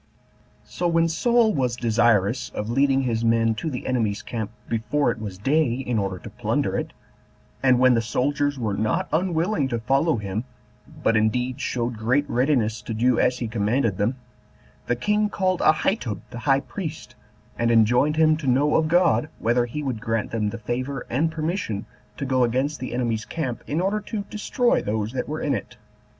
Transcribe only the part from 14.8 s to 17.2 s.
the king called Ahitub the high priest,